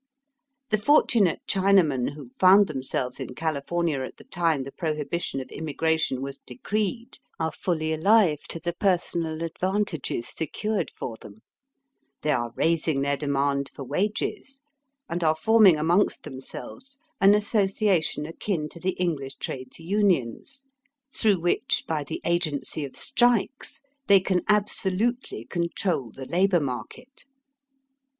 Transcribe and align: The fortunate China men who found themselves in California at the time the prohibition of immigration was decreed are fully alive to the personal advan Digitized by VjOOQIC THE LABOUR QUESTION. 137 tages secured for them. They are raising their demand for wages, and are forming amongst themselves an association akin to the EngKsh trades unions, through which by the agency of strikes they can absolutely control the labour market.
The 0.71 0.79
fortunate 0.79 1.41
China 1.45 1.83
men 1.83 2.07
who 2.07 2.29
found 2.29 2.65
themselves 2.65 3.19
in 3.19 3.35
California 3.35 4.01
at 4.01 4.17
the 4.17 4.23
time 4.23 4.63
the 4.63 4.71
prohibition 4.71 5.39
of 5.39 5.49
immigration 5.51 6.23
was 6.23 6.39
decreed 6.39 7.19
are 7.39 7.51
fully 7.51 7.93
alive 7.93 8.39
to 8.49 8.59
the 8.59 8.73
personal 8.73 9.33
advan 9.35 9.35
Digitized 9.35 9.37
by 9.37 9.45
VjOOQIC 9.45 9.53
THE 9.61 9.77
LABOUR 9.77 9.77
QUESTION. 9.77 10.01
137 10.01 10.01
tages 10.01 10.27
secured 10.35 10.89
for 10.89 11.17
them. 11.17 11.41
They 12.23 12.31
are 12.31 12.53
raising 12.55 13.01
their 13.01 13.15
demand 13.15 13.69
for 13.75 13.83
wages, 13.83 14.61
and 15.07 15.23
are 15.23 15.35
forming 15.35 15.77
amongst 15.77 16.23
themselves 16.23 16.97
an 17.19 17.35
association 17.35 18.25
akin 18.25 18.69
to 18.69 18.79
the 18.79 18.97
EngKsh 18.99 19.37
trades 19.37 19.79
unions, 19.79 20.65
through 21.15 21.39
which 21.39 21.83
by 21.87 22.03
the 22.03 22.21
agency 22.25 22.83
of 22.83 22.95
strikes 22.95 23.81
they 24.07 24.19
can 24.19 24.41
absolutely 24.49 25.45
control 25.45 26.09
the 26.11 26.25
labour 26.25 26.59
market. 26.59 27.25